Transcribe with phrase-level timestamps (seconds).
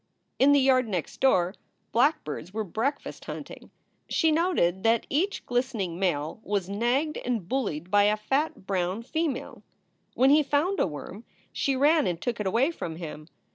[0.39, 1.53] In the yard next door
[1.91, 3.69] blackbirds were breakfast hunting.
[4.09, 9.61] She noted that each glistening male was nagged and bullied by a fat brown female.
[10.15, 13.27] When he found a worm she ran and took it away from him.